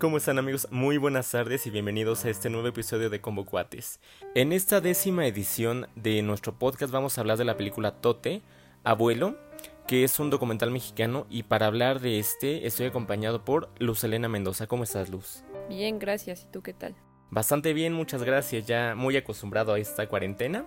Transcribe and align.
¿Cómo 0.00 0.16
están 0.16 0.38
amigos? 0.38 0.68
Muy 0.70 0.96
buenas 0.96 1.28
tardes 1.28 1.66
y 1.66 1.70
bienvenidos 1.70 2.24
a 2.24 2.30
este 2.30 2.50
nuevo 2.50 2.68
episodio 2.68 3.10
de 3.10 3.20
Combo 3.20 3.44
Cuates. 3.44 3.98
En 4.36 4.52
esta 4.52 4.80
décima 4.80 5.26
edición 5.26 5.88
de 5.96 6.22
nuestro 6.22 6.56
podcast 6.56 6.92
vamos 6.92 7.18
a 7.18 7.20
hablar 7.20 7.36
de 7.36 7.44
la 7.44 7.56
película 7.56 8.00
Tote, 8.00 8.42
Abuelo, 8.84 9.36
que 9.88 10.04
es 10.04 10.20
un 10.20 10.30
documental 10.30 10.70
mexicano 10.70 11.26
y 11.28 11.42
para 11.42 11.66
hablar 11.66 11.98
de 11.98 12.20
este 12.20 12.68
estoy 12.68 12.86
acompañado 12.86 13.44
por 13.44 13.70
Luz 13.80 14.04
Elena 14.04 14.28
Mendoza. 14.28 14.68
¿Cómo 14.68 14.84
estás 14.84 15.08
Luz? 15.08 15.42
Bien, 15.68 15.98
gracias. 15.98 16.44
¿Y 16.44 16.52
tú 16.52 16.62
qué 16.62 16.74
tal? 16.74 16.94
Bastante 17.30 17.72
bien, 17.72 17.92
muchas 17.92 18.22
gracias. 18.22 18.66
Ya 18.66 18.94
muy 18.94 19.16
acostumbrado 19.16 19.72
a 19.72 19.80
esta 19.80 20.08
cuarentena. 20.08 20.64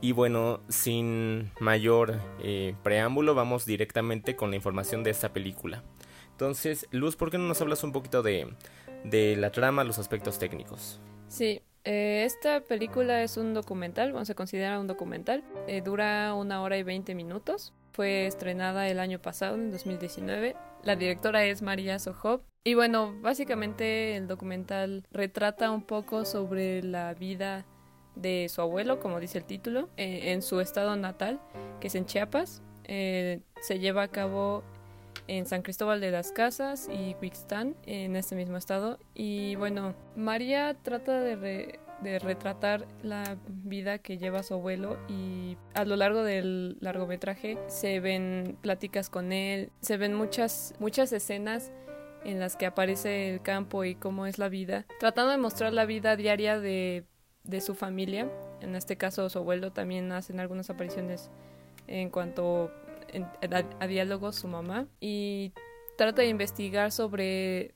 Y 0.00 0.10
bueno, 0.10 0.60
sin 0.68 1.52
mayor 1.60 2.20
eh, 2.42 2.74
preámbulo, 2.82 3.36
vamos 3.36 3.64
directamente 3.64 4.34
con 4.34 4.50
la 4.50 4.56
información 4.56 5.04
de 5.04 5.10
esta 5.10 5.32
película. 5.32 5.84
Entonces, 6.36 6.86
Luz, 6.90 7.16
¿por 7.16 7.30
qué 7.30 7.38
no 7.38 7.48
nos 7.48 7.62
hablas 7.62 7.82
un 7.82 7.92
poquito 7.92 8.22
de, 8.22 8.46
la 9.38 9.50
trama, 9.52 9.84
los 9.84 9.98
aspectos 9.98 10.38
técnicos? 10.38 11.00
Sí, 11.28 11.62
eh, 11.84 12.24
esta 12.26 12.60
película 12.60 13.22
es 13.22 13.38
un 13.38 13.54
documental, 13.54 14.12
vamos 14.12 14.28
a 14.28 14.34
considerar 14.34 14.78
un 14.78 14.86
documental. 14.86 15.42
Eh, 15.66 15.80
dura 15.80 16.34
una 16.34 16.60
hora 16.60 16.76
y 16.76 16.82
veinte 16.82 17.14
minutos. 17.14 17.72
Fue 17.94 18.26
estrenada 18.26 18.86
el 18.86 19.00
año 19.00 19.18
pasado, 19.18 19.54
en 19.54 19.70
2019. 19.70 20.56
La 20.82 20.94
directora 20.94 21.42
es 21.46 21.62
María 21.62 21.98
Sojob. 21.98 22.42
Y 22.64 22.74
bueno, 22.74 23.14
básicamente 23.22 24.16
el 24.16 24.26
documental 24.26 25.04
retrata 25.10 25.70
un 25.70 25.84
poco 25.84 26.26
sobre 26.26 26.82
la 26.82 27.14
vida 27.14 27.64
de 28.14 28.50
su 28.50 28.60
abuelo, 28.60 29.00
como 29.00 29.20
dice 29.20 29.38
el 29.38 29.44
título, 29.44 29.88
eh, 29.96 30.32
en 30.32 30.42
su 30.42 30.60
estado 30.60 30.96
natal, 30.96 31.40
que 31.80 31.86
es 31.86 31.94
en 31.94 32.04
Chiapas. 32.04 32.62
se 32.86 33.78
lleva 33.80 34.02
a 34.02 34.08
cabo 34.08 34.62
en 35.28 35.46
San 35.46 35.62
Cristóbal 35.62 36.00
de 36.00 36.10
las 36.10 36.32
Casas 36.32 36.88
y 36.90 37.14
Quixtán, 37.14 37.76
en 37.86 38.16
este 38.16 38.36
mismo 38.36 38.56
estado. 38.56 38.98
Y 39.14 39.56
bueno, 39.56 39.94
María 40.14 40.74
trata 40.82 41.20
de, 41.20 41.78
retratar 42.20 42.86
la 43.02 43.36
vida 43.48 43.98
que 43.98 44.18
lleva 44.18 44.42
su 44.42 44.54
abuelo 44.54 44.98
y 45.08 45.56
a 45.74 45.84
lo 45.84 45.96
largo 45.96 46.22
del 46.22 46.76
largometraje 46.80 47.58
se 47.68 48.00
ven 48.00 48.56
pláticas 48.60 49.10
con 49.10 49.32
él, 49.32 49.70
se 49.80 49.96
ven 49.96 50.14
muchas, 50.14 50.74
muchas 50.78 51.12
escenas 51.12 51.72
en 52.24 52.38
las 52.38 52.54
que 52.56 52.66
aparece 52.66 53.30
el 53.30 53.40
campo 53.40 53.84
y 53.84 53.94
cómo 53.94 54.26
es 54.26 54.38
la 54.38 54.48
vida, 54.48 54.86
tratando 55.00 55.32
de 55.32 55.38
mostrar 55.38 55.72
la 55.72 55.86
vida 55.86 56.16
diaria 56.16 56.60
de, 56.60 57.04
de 57.44 57.60
su 57.60 57.74
familia. 57.74 58.30
En 58.60 58.76
este 58.76 58.96
caso, 58.96 59.28
su 59.28 59.38
abuelo 59.38 59.72
también 59.72 60.12
hacen 60.12 60.38
algunas 60.38 60.70
apariciones 60.70 61.30
en 61.86 62.10
cuanto 62.10 62.70
a, 63.80 63.86
diálogo 63.86 64.32
su 64.32 64.48
mamá 64.48 64.86
y 65.00 65.52
trata 65.96 66.22
de 66.22 66.28
investigar 66.28 66.92
sobre 66.92 67.74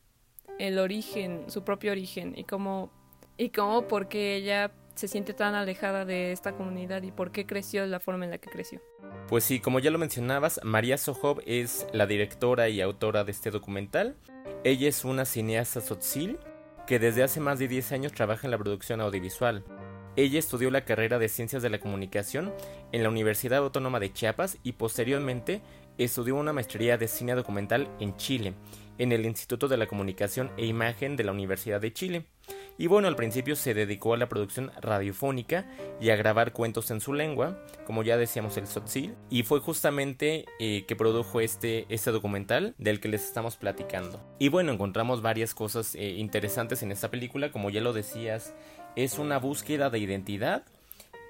el 0.58 0.78
origen, 0.78 1.44
su 1.48 1.64
propio 1.64 1.92
origen 1.92 2.34
y 2.36 2.44
cómo 2.44 2.90
y 3.36 3.50
cómo 3.50 3.88
por 3.88 4.08
qué 4.08 4.36
ella 4.36 4.72
se 4.94 5.08
siente 5.08 5.32
tan 5.32 5.54
alejada 5.54 6.04
de 6.04 6.32
esta 6.32 6.52
comunidad 6.52 7.02
y 7.02 7.10
por 7.10 7.32
qué 7.32 7.46
creció 7.46 7.86
la 7.86 8.00
forma 8.00 8.26
en 8.26 8.32
la 8.32 8.38
que 8.38 8.50
creció. 8.50 8.82
Pues 9.28 9.44
sí, 9.44 9.60
como 9.60 9.78
ya 9.78 9.90
lo 9.90 9.98
mencionabas, 9.98 10.60
María 10.62 10.98
Sojob 10.98 11.40
es 11.46 11.86
la 11.92 12.06
directora 12.06 12.68
y 12.68 12.82
autora 12.82 13.24
de 13.24 13.32
este 13.32 13.50
documental. 13.50 14.16
Ella 14.62 14.88
es 14.88 15.04
una 15.06 15.24
cineasta 15.24 15.80
sotzil 15.80 16.38
que 16.86 16.98
desde 16.98 17.22
hace 17.22 17.40
más 17.40 17.58
de 17.58 17.68
10 17.68 17.92
años 17.92 18.12
trabaja 18.12 18.46
en 18.46 18.50
la 18.50 18.58
producción 18.58 19.00
audiovisual. 19.00 19.64
Ella 20.16 20.38
estudió 20.38 20.70
la 20.70 20.84
carrera 20.84 21.18
de 21.18 21.28
Ciencias 21.28 21.62
de 21.62 21.70
la 21.70 21.78
Comunicación 21.78 22.52
en 22.92 23.02
la 23.02 23.08
Universidad 23.08 23.58
Autónoma 23.58 24.00
de 24.00 24.12
Chiapas 24.12 24.58
y 24.62 24.72
posteriormente 24.72 25.62
estudió 25.98 26.36
una 26.36 26.52
maestría 26.52 26.98
de 26.98 27.08
cine 27.08 27.34
documental 27.34 27.88
en 28.00 28.16
Chile, 28.16 28.54
en 28.98 29.12
el 29.12 29.24
Instituto 29.24 29.68
de 29.68 29.76
la 29.76 29.86
Comunicación 29.86 30.50
e 30.56 30.66
Imagen 30.66 31.16
de 31.16 31.24
la 31.24 31.32
Universidad 31.32 31.80
de 31.80 31.92
Chile. 31.92 32.26
Y 32.76 32.86
bueno, 32.86 33.08
al 33.08 33.16
principio 33.16 33.56
se 33.56 33.74
dedicó 33.74 34.14
a 34.14 34.16
la 34.16 34.28
producción 34.28 34.72
radiofónica 34.80 35.66
y 36.00 36.10
a 36.10 36.16
grabar 36.16 36.52
cuentos 36.52 36.90
en 36.90 37.00
su 37.00 37.12
lengua, 37.12 37.62
como 37.86 38.02
ya 38.02 38.16
decíamos 38.16 38.56
el 38.56 38.66
Sotzil, 38.66 39.14
y 39.28 39.42
fue 39.42 39.60
justamente 39.60 40.46
eh, 40.58 40.84
que 40.86 40.96
produjo 40.96 41.40
este, 41.40 41.84
este 41.90 42.10
documental 42.10 42.74
del 42.78 43.00
que 43.00 43.08
les 43.08 43.24
estamos 43.24 43.56
platicando. 43.56 44.20
Y 44.38 44.48
bueno, 44.48 44.72
encontramos 44.72 45.20
varias 45.20 45.54
cosas 45.54 45.94
eh, 45.94 46.12
interesantes 46.12 46.82
en 46.82 46.90
esta 46.90 47.10
película, 47.10 47.52
como 47.52 47.68
ya 47.68 47.82
lo 47.82 47.92
decías, 47.92 48.54
es 48.96 49.18
una 49.18 49.38
búsqueda 49.38 49.90
de 49.90 49.98
identidad 49.98 50.64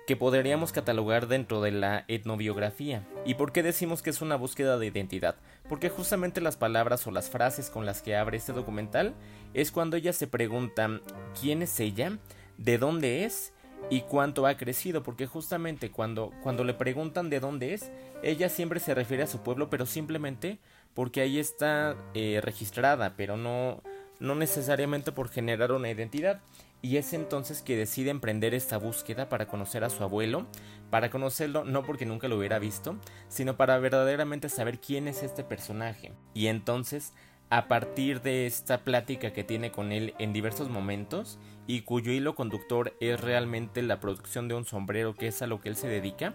que 0.06 0.16
podríamos 0.16 0.72
catalogar 0.72 1.28
dentro 1.28 1.60
de 1.60 1.70
la 1.70 2.04
etnobiografía. 2.08 3.06
¿Y 3.24 3.34
por 3.34 3.52
qué 3.52 3.62
decimos 3.62 4.02
que 4.02 4.10
es 4.10 4.20
una 4.20 4.34
búsqueda 4.34 4.76
de 4.76 4.86
identidad? 4.86 5.36
Porque 5.68 5.88
justamente 5.88 6.40
las 6.40 6.56
palabras 6.56 7.06
o 7.06 7.12
las 7.12 7.30
frases 7.30 7.70
con 7.70 7.86
las 7.86 8.02
que 8.02 8.16
abre 8.16 8.36
este 8.36 8.52
documental 8.52 9.14
es 9.54 9.70
cuando 9.70 9.96
ella 9.96 10.12
se 10.12 10.26
pregunta 10.26 11.00
quién 11.40 11.62
es 11.62 11.78
ella, 11.78 12.18
de 12.58 12.78
dónde 12.78 13.24
es 13.24 13.52
y 13.88 14.02
cuánto 14.02 14.46
ha 14.46 14.56
crecido, 14.56 15.02
porque 15.02 15.26
justamente 15.26 15.90
cuando, 15.90 16.32
cuando 16.42 16.64
le 16.64 16.74
preguntan 16.74 17.30
de 17.30 17.40
dónde 17.40 17.74
es, 17.74 17.90
ella 18.22 18.48
siempre 18.48 18.80
se 18.80 18.94
refiere 18.94 19.22
a 19.22 19.28
su 19.28 19.42
pueblo, 19.42 19.70
pero 19.70 19.86
simplemente 19.86 20.58
porque 20.94 21.20
ahí 21.20 21.38
está 21.38 21.96
eh, 22.14 22.40
registrada, 22.42 23.14
pero 23.16 23.36
no, 23.36 23.82
no 24.20 24.34
necesariamente 24.34 25.12
por 25.12 25.28
generar 25.28 25.72
una 25.72 25.90
identidad 25.90 26.40
y 26.82 26.96
es 26.96 27.12
entonces 27.12 27.62
que 27.62 27.76
decide 27.76 28.10
emprender 28.10 28.54
esta 28.54 28.78
búsqueda 28.78 29.28
para 29.28 29.48
conocer 29.48 29.84
a 29.84 29.90
su 29.90 30.02
abuelo, 30.02 30.46
para 30.90 31.10
conocerlo 31.10 31.64
no 31.64 31.82
porque 31.82 32.06
nunca 32.06 32.28
lo 32.28 32.38
hubiera 32.38 32.58
visto, 32.58 32.96
sino 33.28 33.56
para 33.56 33.78
verdaderamente 33.78 34.48
saber 34.48 34.80
quién 34.80 35.08
es 35.08 35.22
este 35.22 35.44
personaje. 35.44 36.12
Y 36.32 36.46
entonces, 36.46 37.12
a 37.50 37.68
partir 37.68 38.22
de 38.22 38.46
esta 38.46 38.84
plática 38.84 39.32
que 39.32 39.44
tiene 39.44 39.72
con 39.72 39.92
él 39.92 40.14
en 40.18 40.32
diversos 40.32 40.70
momentos, 40.70 41.38
y 41.66 41.82
cuyo 41.82 42.12
hilo 42.12 42.34
conductor 42.34 42.96
es 43.00 43.20
realmente 43.20 43.82
la 43.82 44.00
producción 44.00 44.48
de 44.48 44.54
un 44.54 44.64
sombrero 44.64 45.14
que 45.14 45.28
es 45.28 45.42
a 45.42 45.46
lo 45.46 45.60
que 45.60 45.68
él 45.68 45.76
se 45.76 45.88
dedica, 45.88 46.34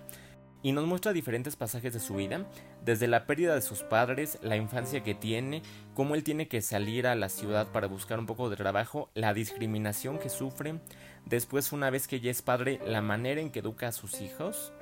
y 0.66 0.72
nos 0.72 0.88
muestra 0.88 1.14
diferentes 1.14 1.56
pasajes 1.56 1.94
de 1.94 2.00
su 2.00 2.16
vida, 2.16 2.44
desde 2.84 3.08
la 3.08 3.28
pérdida 3.28 3.54
de 3.54 3.62
sus 3.62 3.84
padres, 3.84 4.40
la 4.42 4.56
infancia 4.56 5.04
que 5.04 5.14
tiene, 5.14 5.62
cómo 5.94 6.16
él 6.16 6.24
tiene 6.24 6.48
que 6.48 6.60
salir 6.64 7.06
a 7.06 7.14
la 7.14 7.30
ciudad 7.30 7.68
para 7.68 7.86
buscar 7.86 8.18
un 8.18 8.26
poco 8.26 8.50
de 8.50 8.56
trabajo, 8.56 9.12
la 9.14 9.36
discriminación 9.36 10.18
que 10.18 10.30
sufre, 10.30 10.80
después 11.24 11.72
una 11.72 11.92
vez 11.92 12.08
que 12.08 12.20
ya 12.20 12.32
es 12.32 12.42
padre, 12.42 12.80
la 12.84 13.04
manera 13.04 13.42
en 13.42 13.52
que 13.52 13.60
educa 13.60 13.90
a 13.90 13.92
sus 13.92 14.22
hijos 14.22 14.74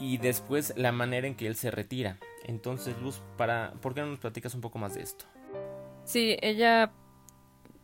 y 0.00 0.18
después 0.18 0.74
la 0.76 0.90
manera 0.90 1.28
en 1.28 1.36
que 1.36 1.46
él 1.46 1.54
se 1.54 1.70
retira. 1.70 2.16
Entonces, 2.42 3.00
Luz, 3.00 3.22
para, 3.36 3.74
¿por 3.80 3.94
qué 3.94 4.00
no 4.00 4.08
nos 4.08 4.18
platicas 4.18 4.56
un 4.56 4.60
poco 4.60 4.80
más 4.80 4.96
de 4.96 5.02
esto? 5.02 5.24
Sí, 6.02 6.36
ella 6.42 6.90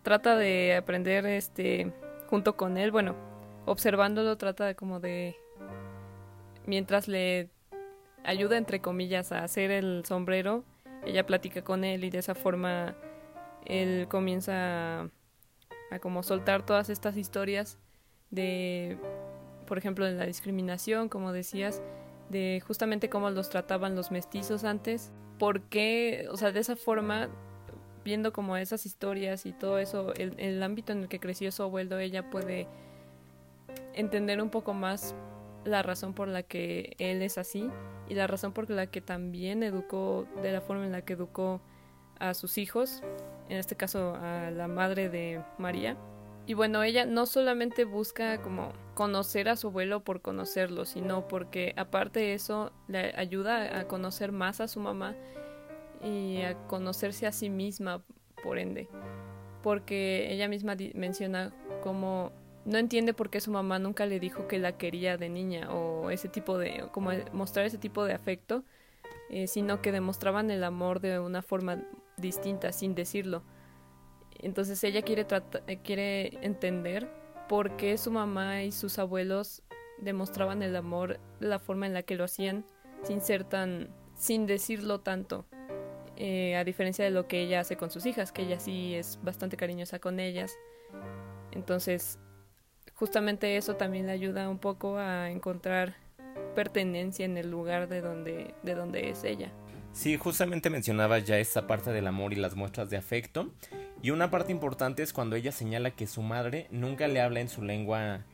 trata 0.02 0.34
de 0.34 0.74
aprender 0.74 1.24
este 1.26 1.92
junto 2.26 2.56
con 2.56 2.78
él, 2.78 2.90
bueno, 2.90 3.14
observándolo 3.64 4.36
trata 4.38 4.66
de 4.66 4.74
como 4.74 4.98
de 4.98 5.36
mientras 6.66 7.08
le 7.08 7.50
ayuda 8.24 8.56
entre 8.56 8.80
comillas 8.80 9.32
a 9.32 9.44
hacer 9.44 9.70
el 9.70 10.04
sombrero, 10.04 10.64
ella 11.04 11.26
platica 11.26 11.62
con 11.62 11.84
él 11.84 12.04
y 12.04 12.10
de 12.10 12.18
esa 12.18 12.34
forma 12.34 12.96
él 13.66 14.06
comienza 14.08 15.02
a, 15.90 15.98
como 16.00 16.22
soltar 16.22 16.64
todas 16.64 16.88
estas 16.88 17.16
historias 17.16 17.78
de, 18.30 18.98
por 19.66 19.78
ejemplo, 19.78 20.04
de 20.04 20.12
la 20.12 20.26
discriminación, 20.26 21.08
como 21.08 21.32
decías, 21.32 21.82
de 22.30 22.62
justamente 22.66 23.08
cómo 23.08 23.30
los 23.30 23.50
trataban 23.50 23.94
los 23.94 24.10
mestizos 24.10 24.64
antes, 24.64 25.12
porque, 25.38 26.26
o 26.30 26.36
sea, 26.36 26.52
de 26.52 26.60
esa 26.60 26.76
forma, 26.76 27.28
viendo 28.04 28.32
como 28.32 28.56
esas 28.56 28.86
historias 28.86 29.46
y 29.46 29.52
todo 29.52 29.78
eso, 29.78 30.14
el, 30.14 30.34
el 30.38 30.62
ámbito 30.62 30.92
en 30.92 31.02
el 31.02 31.08
que 31.08 31.20
creció 31.20 31.52
su 31.52 31.62
abuelo, 31.62 31.98
ella 31.98 32.30
puede 32.30 32.66
entender 33.94 34.42
un 34.42 34.50
poco 34.50 34.74
más 34.74 35.14
la 35.64 35.82
razón 35.82 36.14
por 36.14 36.28
la 36.28 36.42
que 36.42 36.94
él 36.98 37.22
es 37.22 37.38
así 37.38 37.70
y 38.08 38.14
la 38.14 38.26
razón 38.26 38.52
por 38.52 38.68
la 38.70 38.86
que 38.86 39.00
también 39.00 39.62
educó 39.62 40.26
de 40.42 40.52
la 40.52 40.60
forma 40.60 40.84
en 40.84 40.92
la 40.92 41.02
que 41.02 41.14
educó 41.14 41.60
a 42.18 42.34
sus 42.34 42.58
hijos, 42.58 43.02
en 43.48 43.58
este 43.58 43.76
caso 43.76 44.14
a 44.16 44.50
la 44.50 44.68
madre 44.68 45.08
de 45.08 45.42
María. 45.58 45.96
Y 46.46 46.54
bueno, 46.54 46.82
ella 46.82 47.06
no 47.06 47.24
solamente 47.24 47.84
busca 47.84 48.42
como 48.42 48.72
conocer 48.94 49.48
a 49.48 49.56
su 49.56 49.68
abuelo 49.68 50.04
por 50.04 50.20
conocerlo, 50.20 50.84
sino 50.84 51.26
porque 51.26 51.72
aparte 51.76 52.20
de 52.20 52.34
eso 52.34 52.70
le 52.86 53.14
ayuda 53.16 53.78
a 53.78 53.88
conocer 53.88 54.30
más 54.30 54.60
a 54.60 54.68
su 54.68 54.78
mamá 54.78 55.16
y 56.02 56.42
a 56.42 56.54
conocerse 56.66 57.26
a 57.26 57.32
sí 57.32 57.48
misma, 57.48 58.02
por 58.42 58.58
ende. 58.58 58.88
Porque 59.62 60.30
ella 60.30 60.48
misma 60.48 60.76
menciona 60.92 61.54
cómo 61.82 62.30
no 62.64 62.78
entiende 62.78 63.14
por 63.14 63.30
qué 63.30 63.40
su 63.40 63.50
mamá 63.50 63.78
nunca 63.78 64.06
le 64.06 64.20
dijo 64.20 64.48
que 64.48 64.58
la 64.58 64.76
quería 64.76 65.16
de 65.16 65.28
niña 65.28 65.70
o 65.72 66.10
ese 66.10 66.28
tipo 66.28 66.58
de, 66.58 66.88
como 66.92 67.10
mostrar 67.32 67.66
ese 67.66 67.78
tipo 67.78 68.04
de 68.04 68.14
afecto, 68.14 68.64
eh, 69.30 69.46
sino 69.46 69.82
que 69.82 69.92
demostraban 69.92 70.50
el 70.50 70.64
amor 70.64 71.00
de 71.00 71.18
una 71.18 71.42
forma 71.42 71.82
distinta, 72.16 72.72
sin 72.72 72.94
decirlo. 72.94 73.42
Entonces 74.38 74.82
ella 74.84 75.02
quiere, 75.02 75.26
eh, 75.66 75.78
quiere 75.82 76.38
entender 76.44 77.08
por 77.48 77.76
qué 77.76 77.98
su 77.98 78.10
mamá 78.10 78.62
y 78.62 78.72
sus 78.72 78.98
abuelos 78.98 79.62
demostraban 79.98 80.62
el 80.62 80.74
amor 80.76 81.20
de 81.40 81.48
la 81.48 81.58
forma 81.58 81.86
en 81.86 81.94
la 81.94 82.02
que 82.02 82.16
lo 82.16 82.24
hacían, 82.24 82.64
sin 83.02 83.20
ser 83.20 83.44
tan, 83.44 83.90
sin 84.16 84.46
decirlo 84.46 85.00
tanto. 85.00 85.46
eh, 86.16 86.56
a 86.56 86.64
diferencia 86.64 87.04
de 87.04 87.10
lo 87.10 87.26
que 87.26 87.42
ella 87.42 87.60
hace 87.60 87.76
con 87.76 87.90
sus 87.90 88.06
hijas, 88.06 88.32
que 88.32 88.42
ella 88.42 88.60
sí 88.60 88.94
es 88.94 89.18
bastante 89.22 89.56
cariñosa 89.56 89.98
con 89.98 90.20
ellas. 90.20 90.56
Entonces, 91.52 92.18
justamente 92.94 93.56
eso 93.56 93.76
también 93.76 94.06
le 94.06 94.12
ayuda 94.12 94.48
un 94.48 94.58
poco 94.58 94.98
a 94.98 95.30
encontrar 95.30 95.94
pertenencia 96.54 97.24
en 97.24 97.36
el 97.36 97.50
lugar 97.50 97.88
de 97.88 98.00
donde, 98.00 98.54
de 98.62 98.74
donde 98.74 99.10
es 99.10 99.24
ella. 99.24 99.52
Sí, 99.92 100.16
justamente 100.16 100.70
mencionaba 100.70 101.20
ya 101.20 101.38
esta 101.38 101.66
parte 101.66 101.92
del 101.92 102.08
amor 102.08 102.32
y 102.32 102.36
las 102.36 102.56
muestras 102.56 102.90
de 102.90 102.96
afecto. 102.96 103.52
Y 104.02 104.10
una 104.10 104.30
parte 104.30 104.52
importante 104.52 105.02
es 105.02 105.12
cuando 105.12 105.36
ella 105.36 105.52
señala 105.52 105.92
que 105.92 106.06
su 106.06 106.20
madre 106.20 106.66
nunca 106.70 107.06
le 107.06 107.20
habla 107.20 107.40
en 107.40 107.48
su 107.48 107.62
lengua 107.62 108.24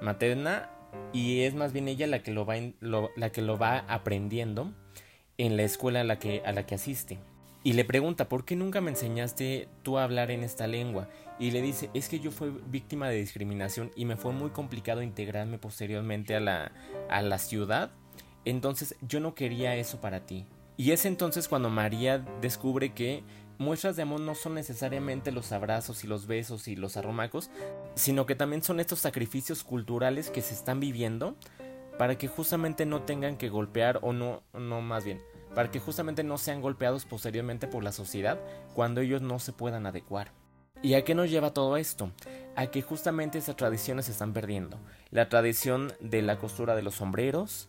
materna 0.00 0.70
y 1.12 1.42
es 1.42 1.54
más 1.54 1.72
bien 1.72 1.88
ella 1.88 2.06
la 2.06 2.22
que 2.22 2.30
lo 2.30 2.46
va, 2.46 2.54
la 2.80 3.30
que 3.30 3.42
lo 3.42 3.58
va 3.58 3.78
aprendiendo 3.88 4.72
en 5.36 5.56
la 5.56 5.64
escuela 5.64 6.02
a 6.02 6.04
la, 6.04 6.18
que, 6.18 6.42
a 6.44 6.52
la 6.52 6.66
que 6.66 6.76
asiste. 6.76 7.18
Y 7.64 7.72
le 7.72 7.84
pregunta, 7.84 8.28
¿por 8.28 8.44
qué 8.44 8.56
nunca 8.56 8.80
me 8.80 8.90
enseñaste 8.90 9.68
tú 9.82 9.98
a 9.98 10.04
hablar 10.04 10.30
en 10.30 10.42
esta 10.42 10.66
lengua? 10.66 11.08
Y 11.38 11.50
le 11.50 11.60
dice, 11.60 11.90
es 11.92 12.08
que 12.08 12.20
yo 12.20 12.30
fui 12.30 12.56
víctima 12.66 13.08
de 13.08 13.16
discriminación 13.16 13.90
y 13.96 14.04
me 14.04 14.16
fue 14.16 14.32
muy 14.32 14.50
complicado 14.50 15.02
integrarme 15.02 15.58
posteriormente 15.58 16.36
a 16.36 16.40
la, 16.40 16.72
a 17.10 17.20
la 17.22 17.38
ciudad. 17.38 17.90
Entonces 18.44 18.94
yo 19.00 19.20
no 19.20 19.34
quería 19.34 19.74
eso 19.76 20.00
para 20.00 20.24
ti. 20.24 20.46
Y 20.76 20.92
es 20.92 21.04
entonces 21.04 21.48
cuando 21.48 21.68
María 21.68 22.18
descubre 22.40 22.94
que 22.94 23.24
muestras 23.58 23.96
de 23.96 24.02
amor 24.02 24.20
no 24.20 24.36
son 24.36 24.54
necesariamente 24.54 25.32
los 25.32 25.50
abrazos 25.50 26.04
y 26.04 26.06
los 26.06 26.26
besos 26.26 26.68
y 26.68 26.76
los 26.76 26.96
arromacos, 26.96 27.50
sino 27.96 28.24
que 28.24 28.36
también 28.36 28.62
son 28.62 28.78
estos 28.78 29.00
sacrificios 29.00 29.64
culturales 29.64 30.30
que 30.30 30.40
se 30.40 30.54
están 30.54 30.78
viviendo 30.78 31.36
para 31.98 32.16
que 32.16 32.28
justamente 32.28 32.86
no 32.86 33.02
tengan 33.02 33.36
que 33.36 33.48
golpear 33.48 33.98
o 34.02 34.12
no, 34.12 34.42
no 34.54 34.80
más 34.80 35.04
bien, 35.04 35.20
para 35.54 35.70
que 35.70 35.80
justamente 35.80 36.22
no 36.22 36.38
sean 36.38 36.60
golpeados 36.60 37.04
posteriormente 37.04 37.66
por 37.68 37.82
la 37.82 37.92
sociedad 37.92 38.38
cuando 38.74 39.00
ellos 39.00 39.22
no 39.22 39.38
se 39.38 39.52
puedan 39.52 39.86
adecuar. 39.86 40.32
¿Y 40.82 40.94
a 40.94 41.04
qué 41.04 41.14
nos 41.14 41.30
lleva 41.30 41.52
todo 41.52 41.76
esto? 41.76 42.12
A 42.54 42.68
que 42.68 42.82
justamente 42.82 43.38
esas 43.38 43.56
tradiciones 43.56 44.06
se 44.06 44.12
están 44.12 44.32
perdiendo. 44.32 44.78
La 45.10 45.28
tradición 45.28 45.92
de 46.00 46.22
la 46.22 46.38
costura 46.38 46.76
de 46.76 46.82
los 46.82 46.96
sombreros, 46.96 47.68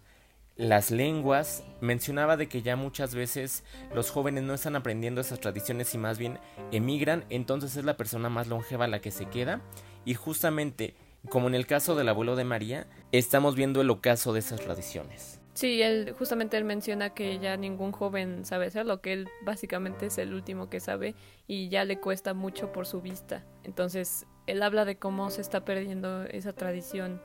las 0.55 0.91
lenguas, 0.91 1.63
mencionaba 1.81 2.37
de 2.37 2.47
que 2.47 2.61
ya 2.61 2.75
muchas 2.75 3.15
veces 3.15 3.63
los 3.95 4.11
jóvenes 4.11 4.43
no 4.43 4.53
están 4.53 4.75
aprendiendo 4.75 5.21
esas 5.21 5.39
tradiciones 5.39 5.93
y 5.95 5.97
más 5.97 6.19
bien 6.19 6.37
emigran, 6.71 7.25
entonces 7.29 7.75
es 7.77 7.85
la 7.85 7.97
persona 7.97 8.29
más 8.29 8.47
longeva 8.47 8.87
la 8.87 8.99
que 8.99 9.11
se 9.11 9.25
queda 9.25 9.61
y 10.05 10.13
justamente 10.13 10.95
como 11.27 11.47
en 11.47 11.55
el 11.55 11.67
caso 11.67 11.95
del 11.95 12.09
abuelo 12.09 12.35
de 12.35 12.45
María, 12.45 12.87
estamos 13.11 13.55
viendo 13.55 13.81
el 13.81 13.89
ocaso 13.89 14.31
de 14.33 14.39
esas 14.39 14.61
tradiciones. 14.61 15.38
Sí, 15.53 15.81
él 15.81 16.15
justamente 16.17 16.57
él 16.57 16.63
menciona 16.63 17.09
que 17.09 17.39
ya 17.39 17.57
ningún 17.57 17.91
joven 17.91 18.45
sabe 18.45 18.67
hacerlo, 18.67 19.01
que 19.01 19.13
él 19.13 19.29
básicamente 19.43 20.05
es 20.05 20.17
el 20.17 20.33
último 20.33 20.69
que 20.69 20.79
sabe 20.79 21.15
y 21.47 21.69
ya 21.69 21.83
le 21.85 21.99
cuesta 21.99 22.33
mucho 22.33 22.71
por 22.71 22.85
su 22.85 23.01
vista. 23.01 23.45
Entonces, 23.63 24.25
él 24.47 24.63
habla 24.63 24.85
de 24.85 24.97
cómo 24.97 25.29
se 25.29 25.41
está 25.41 25.65
perdiendo 25.65 26.23
esa 26.23 26.53
tradición 26.53 27.21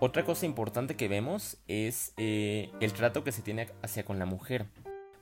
otra 0.00 0.24
cosa 0.24 0.44
importante 0.44 0.96
que 0.96 1.08
vemos 1.08 1.56
es 1.68 2.12
eh, 2.16 2.70
el 2.80 2.92
trato 2.92 3.24
que 3.24 3.32
se 3.32 3.42
tiene 3.42 3.68
hacia 3.82 4.04
con 4.04 4.18
la 4.18 4.26
mujer. 4.26 4.66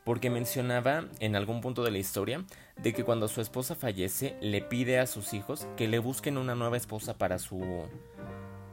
Porque 0.04 0.30
mencionaba 0.30 1.04
en 1.20 1.36
algún 1.36 1.60
punto 1.60 1.84
de 1.84 1.92
la 1.92 1.98
historia 1.98 2.44
de 2.82 2.92
que 2.92 3.04
cuando 3.04 3.28
su 3.28 3.40
esposa 3.40 3.76
fallece 3.76 4.36
le 4.40 4.60
pide 4.60 4.98
a 4.98 5.06
sus 5.06 5.32
hijos 5.32 5.68
que 5.76 5.86
le 5.86 6.00
busquen 6.00 6.36
una 6.36 6.56
nueva 6.56 6.76
esposa 6.76 7.16
para 7.16 7.38
su 7.38 7.62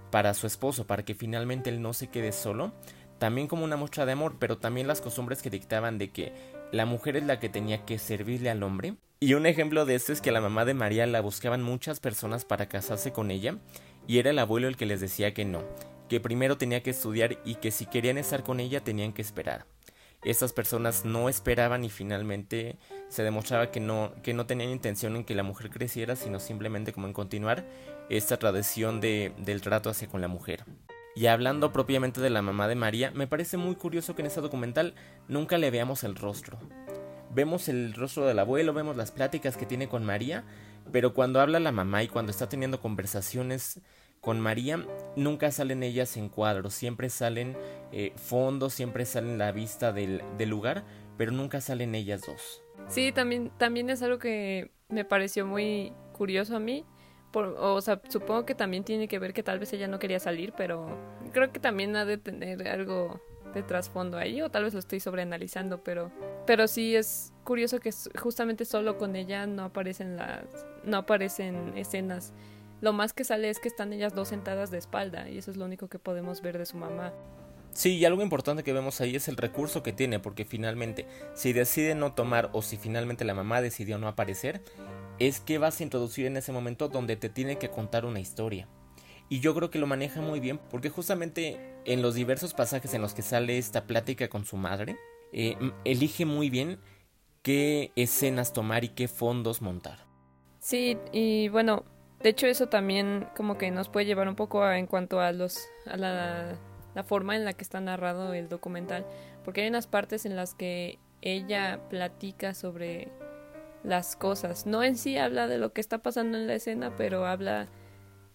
para 0.09 0.33
su 0.33 0.47
esposo, 0.47 0.87
para 0.87 1.05
que 1.05 1.13
finalmente 1.13 1.69
él 1.69 1.83
no 1.83 1.93
se 1.93 2.07
quede 2.07 2.31
solo, 2.31 2.71
también 3.19 3.47
como 3.47 3.63
una 3.63 3.77
muestra 3.77 4.05
de 4.05 4.13
amor, 4.13 4.37
pero 4.39 4.57
también 4.57 4.87
las 4.87 5.01
costumbres 5.01 5.41
que 5.41 5.49
dictaban 5.49 5.97
de 5.97 6.09
que 6.09 6.33
la 6.71 6.85
mujer 6.85 7.17
es 7.17 7.23
la 7.23 7.39
que 7.39 7.49
tenía 7.49 7.85
que 7.85 7.99
servirle 7.99 8.49
al 8.49 8.63
hombre. 8.63 8.95
Y 9.19 9.33
un 9.33 9.45
ejemplo 9.45 9.85
de 9.85 9.95
esto 9.95 10.13
es 10.13 10.21
que 10.21 10.29
a 10.29 10.33
la 10.33 10.41
mamá 10.41 10.65
de 10.65 10.73
María 10.73 11.05
la 11.05 11.21
buscaban 11.21 11.61
muchas 11.61 11.99
personas 11.99 12.45
para 12.45 12.67
casarse 12.67 13.11
con 13.11 13.29
ella, 13.31 13.57
y 14.07 14.19
era 14.19 14.31
el 14.31 14.39
abuelo 14.39 14.67
el 14.67 14.77
que 14.77 14.85
les 14.85 15.01
decía 15.01 15.33
que 15.33 15.45
no, 15.45 15.63
que 16.07 16.19
primero 16.19 16.57
tenía 16.57 16.81
que 16.81 16.91
estudiar 16.91 17.37
y 17.45 17.55
que 17.55 17.71
si 17.71 17.85
querían 17.85 18.17
estar 18.17 18.43
con 18.43 18.59
ella 18.59 18.83
tenían 18.83 19.13
que 19.13 19.21
esperar. 19.21 19.65
Estas 20.23 20.51
personas 20.51 21.05
no 21.05 21.29
esperaban 21.29 21.85
y 21.85 21.89
finalmente 21.89 22.77
se 23.07 23.23
demostraba 23.23 23.71
que 23.71 23.79
no, 23.79 24.13
que 24.21 24.33
no 24.33 24.45
tenían 24.45 24.69
intención 24.69 25.15
en 25.15 25.23
que 25.23 25.35
la 25.35 25.43
mujer 25.43 25.69
creciera, 25.69 26.17
sino 26.17 26.39
simplemente 26.39 26.91
como 26.91 27.07
en 27.07 27.13
continuar 27.13 27.65
esta 28.09 28.37
tradición 28.37 28.99
de, 28.99 29.31
del 29.37 29.61
trato 29.61 29.89
hacia 29.89 30.09
con 30.09 30.19
la 30.19 30.27
mujer. 30.27 30.65
Y 31.19 31.27
hablando 31.27 31.73
propiamente 31.73 32.21
de 32.21 32.29
la 32.29 32.41
mamá 32.41 32.69
de 32.69 32.75
María, 32.75 33.11
me 33.11 33.27
parece 33.27 33.57
muy 33.57 33.75
curioso 33.75 34.15
que 34.15 34.21
en 34.21 34.27
este 34.27 34.39
documental 34.39 34.95
nunca 35.27 35.57
le 35.57 35.69
veamos 35.69 36.05
el 36.05 36.15
rostro. 36.15 36.57
Vemos 37.29 37.67
el 37.67 37.93
rostro 37.93 38.25
del 38.25 38.39
abuelo, 38.39 38.71
vemos 38.71 38.95
las 38.95 39.11
pláticas 39.11 39.57
que 39.57 39.65
tiene 39.65 39.89
con 39.89 40.05
María, 40.05 40.45
pero 40.93 41.13
cuando 41.13 41.41
habla 41.41 41.59
la 41.59 41.73
mamá 41.73 42.03
y 42.03 42.07
cuando 42.07 42.31
está 42.31 42.47
teniendo 42.47 42.79
conversaciones 42.79 43.81
con 44.21 44.39
María 44.39 44.87
nunca 45.17 45.51
salen 45.51 45.83
ellas 45.83 46.15
en 46.15 46.29
cuadros, 46.29 46.73
siempre 46.73 47.09
salen 47.09 47.57
eh, 47.91 48.13
fondos, 48.15 48.73
siempre 48.73 49.05
salen 49.05 49.37
la 49.37 49.51
vista 49.51 49.91
del, 49.91 50.23
lugar, 50.47 50.85
pero 51.17 51.33
nunca 51.33 51.59
salen 51.59 51.95
ellas 51.95 52.21
dos. 52.25 52.61
Sí, 52.87 53.11
también, 53.11 53.51
también 53.57 53.89
es 53.89 54.01
algo 54.01 54.19
que 54.19 54.71
me 54.87 55.03
pareció 55.03 55.45
muy 55.45 55.91
curioso 56.13 56.55
a 56.55 56.61
mí. 56.61 56.85
Por, 57.31 57.55
o 57.59 57.79
sea, 57.81 58.01
supongo 58.09 58.45
que 58.45 58.55
también 58.55 58.83
tiene 58.83 59.07
que 59.07 59.19
ver 59.19 59.33
que 59.33 59.43
tal 59.43 59.59
vez 59.59 59.71
ella 59.73 59.87
no 59.87 59.99
quería 59.99 60.19
salir, 60.19 60.53
pero 60.57 60.87
creo 61.31 61.51
que 61.51 61.59
también 61.59 61.95
ha 61.95 62.05
de 62.05 62.17
tener 62.17 62.67
algo 62.67 63.21
de 63.53 63.63
trasfondo 63.63 64.17
ahí, 64.17 64.41
o 64.41 64.49
tal 64.49 64.63
vez 64.63 64.73
lo 64.73 64.79
estoy 64.79 64.99
sobreanalizando, 64.99 65.83
pero, 65.83 66.11
pero 66.45 66.67
sí 66.67 66.95
es 66.95 67.33
curioso 67.43 67.79
que 67.79 67.91
justamente 68.19 68.65
solo 68.65 68.97
con 68.97 69.15
ella 69.15 69.47
no 69.47 69.63
aparecen 69.63 70.17
las, 70.17 70.65
no 70.83 70.97
aparecen 70.97 71.75
escenas 71.75 72.33
lo 72.81 72.93
más 72.93 73.13
que 73.13 73.23
sale 73.23 73.49
es 73.49 73.59
que 73.59 73.67
están 73.67 73.91
ellas 73.91 74.15
dos 74.15 74.29
sentadas 74.29 74.71
de 74.71 74.77
espalda 74.77 75.29
y 75.29 75.37
eso 75.37 75.51
es 75.51 75.57
lo 75.57 75.65
único 75.65 75.87
que 75.87 75.99
podemos 75.99 76.41
ver 76.41 76.57
de 76.57 76.65
su 76.65 76.77
mamá. 76.77 77.13
Sí, 77.73 77.97
y 77.97 78.05
algo 78.05 78.21
importante 78.21 78.63
que 78.63 78.73
vemos 78.73 78.99
ahí 79.01 79.15
es 79.15 79.27
el 79.27 79.37
recurso 79.37 79.83
que 79.83 79.93
tiene, 79.93 80.19
porque 80.19 80.43
finalmente, 80.43 81.05
si 81.35 81.53
decide 81.53 81.93
no 81.93 82.13
tomar 82.13 82.49
o 82.53 82.61
si 82.61 82.77
finalmente 82.77 83.25
la 83.25 83.33
mamá 83.33 83.61
decidió 83.61 83.97
no 83.99 84.07
aparecer, 84.07 84.61
es 85.19 85.39
que 85.39 85.57
vas 85.57 85.79
a 85.79 85.83
introducir 85.83 86.25
en 86.25 86.37
ese 86.37 86.51
momento 86.51 86.87
donde 86.87 87.15
te 87.15 87.29
tiene 87.29 87.57
que 87.57 87.69
contar 87.69 88.05
una 88.05 88.19
historia. 88.19 88.67
Y 89.27 89.41
yo 89.41 89.53
creo 89.53 89.69
que 89.69 89.79
lo 89.79 89.85
maneja 89.85 90.21
muy 90.21 90.39
bien, 90.39 90.59
porque 90.69 90.89
justamente 90.89 91.59
en 91.85 92.01
los 92.01 92.15
diversos 92.15 92.53
pasajes 92.53 92.93
en 92.93 93.01
los 93.01 93.13
que 93.13 93.21
sale 93.21 93.57
esta 93.57 93.85
plática 93.85 94.27
con 94.27 94.45
su 94.45 94.57
madre, 94.57 94.97
eh, 95.31 95.55
elige 95.85 96.25
muy 96.25 96.49
bien 96.49 96.79
qué 97.43 97.91
escenas 97.95 98.53
tomar 98.53 98.83
y 98.83 98.89
qué 98.89 99.07
fondos 99.07 99.61
montar. 99.61 99.99
Sí, 100.59 100.97
y 101.11 101.47
bueno, 101.49 101.85
de 102.21 102.29
hecho, 102.29 102.47
eso 102.47 102.67
también 102.67 103.27
como 103.35 103.57
que 103.57 103.71
nos 103.71 103.87
puede 103.87 104.05
llevar 104.05 104.27
un 104.27 104.35
poco 104.35 104.63
a, 104.63 104.79
en 104.79 104.87
cuanto 104.87 105.21
a 105.21 105.31
los 105.31 105.59
a 105.85 105.95
la, 105.95 106.57
la, 106.95 107.03
forma 107.03 107.35
en 107.35 107.45
la 107.45 107.53
que 107.53 107.63
está 107.63 107.79
narrado 107.79 108.33
el 108.33 108.49
documental, 108.49 109.05
porque 109.45 109.61
hay 109.61 109.69
unas 109.69 109.87
partes 109.87 110.25
en 110.25 110.35
las 110.35 110.55
que 110.55 110.99
ella 111.21 111.79
platica 111.89 112.53
sobre 112.53 113.09
las 113.83 114.15
cosas. 114.15 114.65
No 114.65 114.83
en 114.83 114.97
sí 114.97 115.17
habla 115.17 115.47
de 115.47 115.57
lo 115.57 115.73
que 115.73 115.81
está 115.81 115.99
pasando 115.99 116.37
en 116.37 116.47
la 116.47 116.55
escena, 116.55 116.93
pero 116.95 117.25
habla 117.25 117.67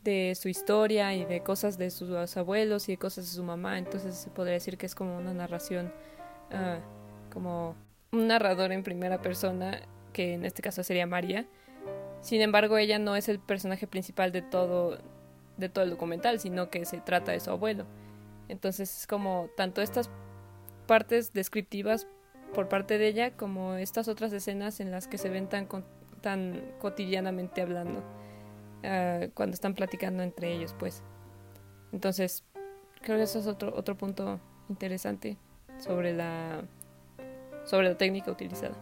de 0.02 0.34
su 0.34 0.48
historia 0.48 1.14
y 1.14 1.24
de 1.24 1.42
cosas 1.42 1.78
de 1.78 1.90
sus 1.90 2.36
abuelos 2.36 2.88
y 2.88 2.92
de 2.92 2.98
cosas 2.98 3.24
de 3.26 3.30
su 3.32 3.42
mamá. 3.42 3.78
Entonces 3.78 4.16
se 4.16 4.30
podría 4.30 4.54
decir 4.54 4.76
que 4.76 4.86
es 4.86 4.94
como 4.94 5.16
una 5.16 5.32
narración, 5.32 5.92
uh, 6.50 7.32
como 7.32 7.74
un 8.12 8.26
narrador 8.28 8.72
en 8.72 8.82
primera 8.82 9.20
persona, 9.20 9.80
que 10.12 10.34
en 10.34 10.44
este 10.44 10.62
caso 10.62 10.82
sería 10.82 11.06
María 11.06 11.46
sin 12.24 12.40
embargo, 12.40 12.78
ella 12.78 12.98
no 12.98 13.16
es 13.16 13.28
el 13.28 13.38
personaje 13.38 13.86
principal 13.86 14.32
de 14.32 14.40
todo, 14.40 14.96
de 15.58 15.68
todo 15.68 15.84
el 15.84 15.90
documental, 15.90 16.40
sino 16.40 16.70
que 16.70 16.86
se 16.86 17.02
trata 17.02 17.32
de 17.32 17.40
su 17.40 17.50
abuelo. 17.50 17.84
Entonces 18.48 19.00
es 19.00 19.06
como 19.06 19.50
tanto 19.58 19.82
estas 19.82 20.08
partes 20.86 21.34
descriptivas 21.34 22.06
por 22.54 22.68
parte 22.68 22.96
de 22.96 23.08
ella 23.08 23.36
como 23.36 23.74
estas 23.74 24.08
otras 24.08 24.32
escenas 24.32 24.80
en 24.80 24.90
las 24.90 25.06
que 25.06 25.18
se 25.18 25.28
ven 25.28 25.48
tan, 25.48 25.68
tan 26.22 26.62
cotidianamente 26.78 27.60
hablando 27.60 28.02
ah, 28.82 29.26
cuando 29.34 29.52
están 29.52 29.74
platicando 29.74 30.22
entre 30.22 30.54
ellos, 30.54 30.74
pues. 30.78 31.02
Entonces, 31.92 32.44
creo 33.02 33.18
que 33.18 33.24
eso 33.24 33.38
es 33.38 33.46
otro, 33.46 33.74
otro 33.76 33.96
punto 33.96 34.40
interesante 34.70 35.36
sobre 35.78 36.14
la, 36.14 36.62
sobre 37.64 37.90
la 37.90 37.98
técnica 37.98 38.30
utilizada. 38.30 38.74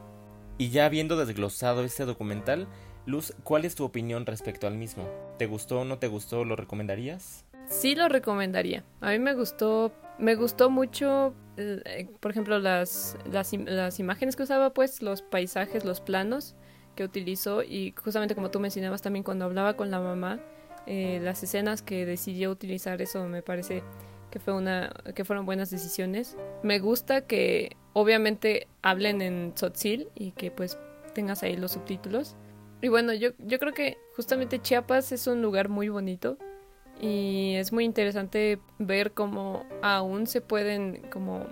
Y 0.58 0.70
ya 0.70 0.86
habiendo 0.86 1.16
desglosado 1.16 1.82
este 1.82 2.04
documental, 2.04 2.68
Luz, 3.04 3.34
¿cuál 3.42 3.64
es 3.64 3.74
tu 3.74 3.84
opinión 3.84 4.26
respecto 4.26 4.68
al 4.68 4.76
mismo? 4.76 5.08
¿Te 5.36 5.46
gustó 5.46 5.80
o 5.80 5.84
no 5.84 5.98
te 5.98 6.06
gustó? 6.06 6.44
¿Lo 6.44 6.54
recomendarías? 6.54 7.44
Sí 7.68 7.94
lo 7.94 8.08
recomendaría. 8.08 8.84
A 9.00 9.10
mí 9.10 9.18
me 9.18 9.34
gustó, 9.34 9.92
me 10.22 10.36
gustó 10.36 10.70
mucho, 10.70 11.34
eh, 11.56 12.06
por 12.20 12.30
ejemplo, 12.30 12.60
las, 12.60 13.18
las, 13.24 13.52
imágenes 13.98 14.36
que 14.36 14.44
usaba, 14.44 14.72
pues, 14.72 15.02
los 15.02 15.20
paisajes, 15.20 15.84
los 15.84 16.00
planos 16.00 16.54
que 16.94 17.02
utilizó 17.02 17.64
y 17.64 17.92
justamente 18.00 18.34
como 18.36 18.50
tú 18.50 18.60
mencionabas 18.60 19.02
también 19.02 19.24
cuando 19.24 19.46
hablaba 19.46 19.74
con 19.74 19.90
la 19.90 19.98
mamá, 19.98 20.38
eh, 20.86 21.18
las 21.22 21.42
escenas 21.42 21.82
que 21.82 22.06
decidió 22.06 22.52
utilizar, 22.52 23.02
eso 23.02 23.26
me 23.26 23.42
parece 23.42 23.82
que 24.30 24.38
fue 24.38 24.54
una 24.54 24.92
que 25.14 25.24
fueron 25.24 25.44
buenas 25.44 25.70
decisiones. 25.70 26.36
Me 26.62 26.78
gusta 26.78 27.22
que 27.22 27.76
obviamente 27.92 28.68
hablen 28.80 29.22
en 29.22 29.54
tzotzil 29.54 30.08
y 30.14 30.30
que 30.32 30.52
pues 30.52 30.78
tengas 31.14 31.42
ahí 31.42 31.56
los 31.56 31.72
subtítulos. 31.72 32.36
Y 32.80 32.88
bueno, 32.88 33.12
yo, 33.12 33.30
yo 33.38 33.58
creo 33.58 33.72
que 33.72 33.98
justamente 34.14 34.60
Chiapas 34.60 35.10
es 35.10 35.26
un 35.26 35.42
lugar 35.42 35.68
muy 35.68 35.88
bonito 35.88 36.38
y 37.00 37.54
es 37.56 37.72
muy 37.72 37.84
interesante 37.84 38.58
ver 38.78 39.12
cómo 39.12 39.66
aún 39.82 40.26
se 40.26 40.40
pueden 40.40 41.02
como 41.10 41.46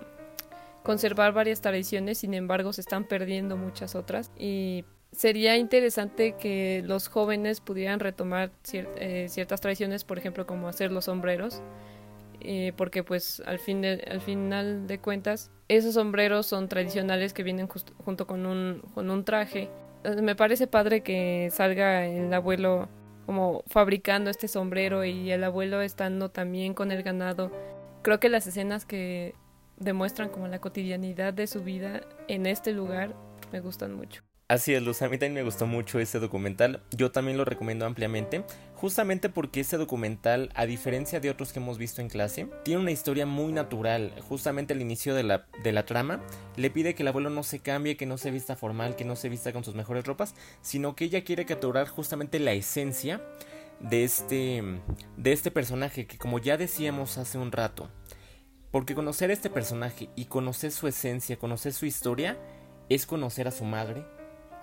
conservar 0.82 1.32
varias 1.32 1.60
tradiciones, 1.60 2.18
sin 2.18 2.34
embargo 2.34 2.72
se 2.72 2.80
están 2.80 3.04
perdiendo 3.04 3.56
muchas 3.56 3.94
otras 3.94 4.30
y 4.38 4.84
sería 5.12 5.56
interesante 5.56 6.36
que 6.38 6.82
los 6.84 7.08
jóvenes 7.08 7.60
pudieran 7.60 8.00
retomar 8.00 8.52
eh, 8.72 9.26
ciertas 9.28 9.60
tradiciones, 9.60 10.04
por 10.04 10.18
ejemplo, 10.18 10.46
como 10.46 10.68
hacer 10.68 10.92
los 10.92 11.06
sombreros, 11.06 11.60
eh, 12.40 12.72
porque 12.76 13.02
pues 13.04 13.42
al, 13.46 13.58
fin 13.58 13.84
al 13.84 14.20
final 14.20 14.86
de 14.86 14.98
cuentas 14.98 15.50
esos 15.68 15.94
sombreros 15.94 16.46
son 16.46 16.68
tradicionales 16.68 17.32
que 17.32 17.42
vienen 17.42 17.68
junto 17.68 18.26
con 18.26 18.46
un, 18.46 18.82
con 18.94 19.10
un 19.10 19.24
traje. 19.24 19.68
Me 20.22 20.34
parece 20.34 20.66
padre 20.66 21.02
que 21.02 21.50
salga 21.52 22.06
el 22.06 22.32
abuelo 22.32 22.88
como 23.26 23.62
fabricando 23.66 24.30
este 24.30 24.48
sombrero 24.48 25.04
y 25.04 25.30
el 25.30 25.44
abuelo 25.44 25.80
estando 25.82 26.30
también 26.30 26.74
con 26.74 26.92
el 26.92 27.02
ganado. 27.02 27.50
Creo 28.02 28.20
que 28.20 28.28
las 28.28 28.46
escenas 28.46 28.86
que 28.86 29.34
demuestran 29.76 30.28
como 30.30 30.48
la 30.48 30.60
cotidianidad 30.60 31.32
de 31.32 31.46
su 31.46 31.62
vida 31.62 32.02
en 32.28 32.46
este 32.46 32.72
lugar 32.72 33.14
me 33.52 33.60
gustan 33.60 33.94
mucho. 33.94 34.22
Así 34.50 34.74
es, 34.74 34.82
Luz, 34.82 35.00
a 35.00 35.08
mí 35.08 35.16
también 35.16 35.34
me 35.34 35.42
gustó 35.44 35.68
mucho 35.68 36.00
ese 36.00 36.18
documental, 36.18 36.82
yo 36.90 37.12
también 37.12 37.36
lo 37.36 37.44
recomiendo 37.44 37.86
ampliamente, 37.86 38.42
justamente 38.74 39.28
porque 39.28 39.60
ese 39.60 39.76
documental, 39.76 40.50
a 40.56 40.66
diferencia 40.66 41.20
de 41.20 41.30
otros 41.30 41.52
que 41.52 41.60
hemos 41.60 41.78
visto 41.78 42.00
en 42.00 42.08
clase, 42.08 42.48
tiene 42.64 42.80
una 42.80 42.90
historia 42.90 43.26
muy 43.26 43.52
natural, 43.52 44.12
justamente 44.28 44.74
al 44.74 44.80
inicio 44.80 45.14
de 45.14 45.22
la, 45.22 45.46
de 45.62 45.70
la 45.70 45.86
trama, 45.86 46.20
le 46.56 46.68
pide 46.68 46.96
que 46.96 47.04
el 47.04 47.06
abuelo 47.06 47.30
no 47.30 47.44
se 47.44 47.60
cambie, 47.60 47.96
que 47.96 48.06
no 48.06 48.18
se 48.18 48.32
vista 48.32 48.56
formal, 48.56 48.96
que 48.96 49.04
no 49.04 49.14
se 49.14 49.28
vista 49.28 49.52
con 49.52 49.62
sus 49.62 49.76
mejores 49.76 50.04
ropas, 50.04 50.34
sino 50.62 50.96
que 50.96 51.04
ella 51.04 51.22
quiere 51.22 51.46
capturar 51.46 51.86
justamente 51.86 52.40
la 52.40 52.52
esencia 52.52 53.22
de 53.78 54.02
este, 54.02 54.64
de 55.16 55.30
este 55.32 55.52
personaje 55.52 56.08
que 56.08 56.18
como 56.18 56.40
ya 56.40 56.56
decíamos 56.56 57.18
hace 57.18 57.38
un 57.38 57.52
rato, 57.52 57.88
porque 58.72 58.96
conocer 58.96 59.30
a 59.30 59.34
este 59.34 59.48
personaje 59.48 60.10
y 60.16 60.24
conocer 60.24 60.72
su 60.72 60.88
esencia, 60.88 61.38
conocer 61.38 61.72
su 61.72 61.86
historia, 61.86 62.36
es 62.88 63.06
conocer 63.06 63.46
a 63.46 63.52
su 63.52 63.64
madre, 63.64 64.04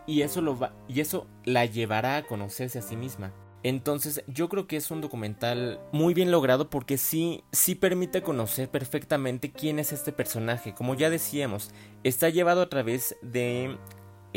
y 0.08 0.22
eso, 0.22 0.42
lo 0.42 0.58
va, 0.58 0.74
y 0.88 1.02
eso 1.02 1.28
la 1.46 1.66
llevará 1.66 2.18
a 2.18 2.24
conocerse 2.26 2.80
a 2.80 2.82
sí 2.82 2.96
misma. 2.96 3.34
Entonces 3.64 4.24
yo 4.28 4.48
creo 4.50 4.66
que 4.66 4.78
es 4.78 4.92
un 4.92 5.02
documental 5.02 5.80
muy 5.92 6.14
bien 6.14 6.32
logrado 6.32 6.70
porque 6.70 6.98
sí, 6.98 7.44
sí 7.52 7.76
permite 7.76 8.22
conocer 8.22 8.70
perfectamente 8.70 9.52
quién 9.52 9.80
es 9.80 9.92
este 9.92 10.14
personaje. 10.14 10.74
Como 10.74 10.96
ya 10.96 11.10
decíamos, 11.10 11.72
está 12.04 12.30
llevado 12.30 12.62
a 12.62 12.70
través 12.70 13.18
de 13.22 13.78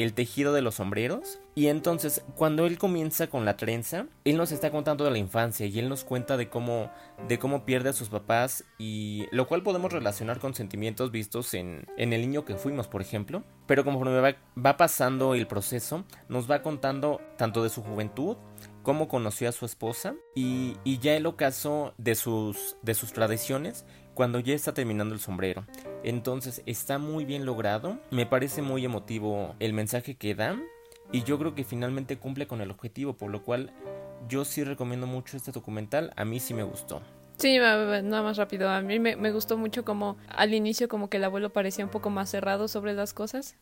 el 0.03 0.15
tejido 0.15 0.53
de 0.53 0.63
los 0.63 0.77
sombreros. 0.77 1.41
Y 1.55 1.67
entonces, 1.67 2.23
cuando 2.37 2.67
él 2.67 2.79
comienza 2.79 3.27
con 3.29 3.45
la 3.45 3.57
trenza, 3.57 4.07
él 4.25 4.37
nos 4.37 4.53
está 4.53 4.71
contando 4.71 5.05
de 5.05 5.11
la 5.11 5.19
infancia 5.19 5.67
y 5.67 5.79
él 5.79 5.89
nos 5.89 6.05
cuenta 6.05 6.37
de 6.37 6.49
cómo, 6.49 6.91
de 7.29 7.39
cómo 7.39 7.65
pierde 7.65 7.91
a 7.91 7.93
sus 7.93 8.09
papás 8.09 8.65
y 8.79 9.27
lo 9.33 9.47
cual 9.47 9.63
podemos 9.63 9.93
relacionar 9.93 10.39
con 10.39 10.55
sentimientos 10.55 11.11
vistos 11.11 11.55
en, 11.55 11.87
en 11.97 12.13
el 12.13 12.21
niño 12.23 12.45
que 12.45 12.57
fuimos, 12.57 12.89
por 12.89 13.03
ejemplo. 13.03 13.43
Pero 13.67 13.85
conforme 13.85 14.21
va, 14.21 14.37
va 14.65 14.77
pasando 14.77 15.35
el 15.35 15.47
proceso, 15.47 16.05
nos 16.29 16.51
va 16.51 16.63
contando 16.63 17.21
tanto 17.37 17.63
de 17.63 17.69
su 17.69 17.83
juventud 17.83 18.37
cómo 18.83 19.09
conoció 19.09 19.49
a 19.49 19.53
su 19.53 19.65
esposa 19.67 20.15
y, 20.35 20.77
ya 21.01 21.15
el 21.17 21.27
ocaso 21.27 21.95
de 21.99 22.15
sus, 22.15 22.77
de 22.83 22.95
sus 22.95 23.13
tradiciones 23.13 23.85
cuando 24.15 24.39
ya 24.41 24.55
está 24.55 24.75
terminando 24.75 25.15
el 25.15 25.21
sombrero. 25.21 25.65
Entonces 26.03 26.63
está 26.67 26.99
muy 26.99 27.25
bien 27.25 27.47
logrado, 27.47 27.99
me 28.11 28.27
parece 28.27 28.63
muy 28.63 28.85
emotivo 28.85 29.55
el 29.61 29.73
mensaje 29.73 30.17
que 30.17 30.35
da 30.35 30.61
y 31.13 31.23
yo 31.23 31.39
creo 31.39 31.55
que 31.55 31.65
finalmente 31.65 32.19
cumple 32.19 32.47
con 32.47 32.61
el 32.61 32.71
objetivo, 32.71 33.15
por 33.15 33.31
lo 33.31 33.43
cual 33.43 33.73
yo 34.29 34.45
sí 34.45 34.65
recomiendo 34.65 35.07
mucho 35.07 35.37
este 35.37 35.53
documental, 35.53 36.13
a 36.17 36.25
mí 36.25 36.41
sí 36.41 36.55
me 36.55 36.63
gustó. 36.63 37.03
Sí, 37.41 37.57
nada 37.59 38.23
más 38.23 38.37
rápido. 38.37 38.69
A 38.69 38.83
mí 38.83 38.99
me, 38.99 39.33
gustó 39.33 39.57
mucho 39.57 39.83
como 39.83 40.19
al 40.29 40.53
inicio 40.53 40.89
como 40.89 41.09
que 41.09 41.17
el 41.17 41.25
abuelo 41.25 41.51
parecía 41.51 41.85
un 41.85 41.91
poco 41.91 42.11
más 42.11 42.29
cerrado 42.29 42.69
sobre 42.69 42.93
las 42.93 43.15
cosas 43.15 43.57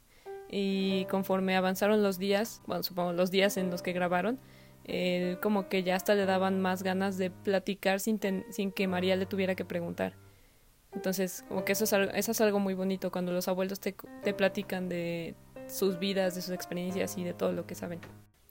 y 0.50 1.04
conforme 1.04 1.56
avanzaron 1.56 2.02
los 2.02 2.18
días, 2.18 2.60
bueno, 2.66 2.82
supongo 2.82 3.12
los 3.12 3.30
días 3.30 3.56
en 3.56 3.70
los 3.70 3.82
que 3.82 3.92
grabaron, 3.92 4.40
como 5.42 5.68
que 5.68 5.82
ya 5.82 5.96
hasta 5.96 6.14
le 6.14 6.26
daban 6.26 6.60
más 6.60 6.82
ganas 6.82 7.18
de 7.18 7.30
platicar 7.30 8.00
sin, 8.00 8.20
sin 8.50 8.72
que 8.72 8.88
María 8.88 9.16
le 9.16 9.26
tuviera 9.26 9.54
que 9.54 9.64
preguntar. 9.64 10.14
Entonces, 10.92 11.44
como 11.48 11.64
que 11.64 11.72
eso 11.72 11.84
es, 11.84 11.92
algo, 11.92 12.10
eso 12.12 12.32
es 12.32 12.40
algo 12.40 12.58
muy 12.58 12.74
bonito 12.74 13.10
cuando 13.10 13.32
los 13.32 13.48
abuelos 13.48 13.80
te, 13.80 13.94
te 14.22 14.32
platican 14.32 14.88
de 14.88 15.34
sus 15.66 15.98
vidas, 15.98 16.34
de 16.34 16.42
sus 16.42 16.54
experiencias 16.54 17.18
y 17.18 17.24
de 17.24 17.34
todo 17.34 17.52
lo 17.52 17.66
que 17.66 17.74
saben. 17.74 18.00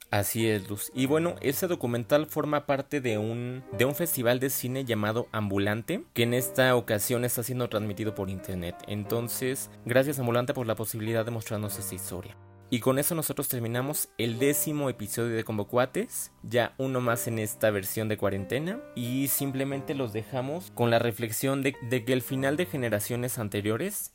Así 0.09 0.47
es, 0.47 0.69
Luz. 0.69 0.91
Y 0.93 1.05
bueno, 1.05 1.35
ese 1.41 1.67
documental 1.67 2.27
forma 2.27 2.65
parte 2.65 3.01
de 3.01 3.17
un, 3.17 3.63
de 3.77 3.83
un 3.83 3.93
festival 3.93 4.39
de 4.39 4.49
cine 4.49 4.85
llamado 4.85 5.27
Ambulante, 5.33 6.03
que 6.13 6.23
en 6.23 6.33
esta 6.33 6.75
ocasión 6.75 7.25
está 7.25 7.43
siendo 7.43 7.67
transmitido 7.67 8.15
por 8.15 8.29
internet. 8.29 8.75
Entonces, 8.87 9.69
gracias 9.85 10.19
Ambulante 10.19 10.53
por 10.53 10.65
la 10.65 10.75
posibilidad 10.75 11.25
de 11.25 11.31
mostrarnos 11.31 11.77
esta 11.77 11.95
historia. 11.95 12.37
Y 12.69 12.79
con 12.81 12.99
eso 12.99 13.15
nosotros 13.15 13.47
terminamos 13.47 14.09
el 14.17 14.39
décimo 14.39 14.89
episodio 14.89 15.35
de 15.35 15.45
Convocuates, 15.45 16.31
ya 16.43 16.73
uno 16.77 16.99
más 16.99 17.27
en 17.27 17.39
esta 17.39 17.71
versión 17.71 18.09
de 18.09 18.17
cuarentena, 18.17 18.81
y 18.93 19.29
simplemente 19.29 19.95
los 19.95 20.11
dejamos 20.11 20.71
con 20.71 20.89
la 20.89 20.99
reflexión 20.99 21.63
de, 21.63 21.73
que 21.73 22.13
el 22.13 22.21
final 22.21 22.57
de 22.57 22.65
generaciones 22.65 23.39
anteriores 23.39 24.13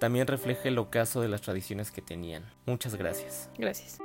también 0.00 0.26
refleja 0.26 0.68
el 0.68 0.78
ocaso 0.78 1.22
de 1.22 1.28
las 1.28 1.40
tradiciones 1.40 1.90
que 1.90 2.02
tenían. 2.02 2.44
Muchas 2.66 2.94
gracias. 2.96 3.48
Gracias. 3.56 3.98